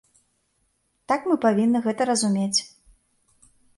[1.13, 2.59] Так мы павінны гэта разумець.